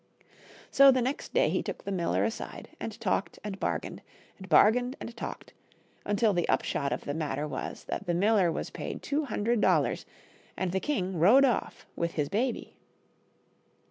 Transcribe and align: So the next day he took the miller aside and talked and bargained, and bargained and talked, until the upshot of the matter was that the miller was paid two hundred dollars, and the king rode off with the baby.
So 0.71 0.89
the 0.89 0.99
next 0.99 1.31
day 1.31 1.49
he 1.51 1.61
took 1.61 1.83
the 1.83 1.91
miller 1.91 2.23
aside 2.23 2.69
and 2.79 2.99
talked 2.99 3.37
and 3.43 3.59
bargained, 3.59 4.01
and 4.39 4.49
bargained 4.49 4.95
and 4.99 5.15
talked, 5.15 5.53
until 6.07 6.33
the 6.33 6.49
upshot 6.49 6.91
of 6.91 7.01
the 7.05 7.13
matter 7.13 7.47
was 7.47 7.83
that 7.83 8.07
the 8.07 8.15
miller 8.15 8.51
was 8.51 8.71
paid 8.71 9.03
two 9.03 9.25
hundred 9.25 9.61
dollars, 9.61 10.07
and 10.57 10.71
the 10.71 10.79
king 10.79 11.19
rode 11.19 11.45
off 11.45 11.85
with 11.95 12.15
the 12.15 12.27
baby. 12.31 12.73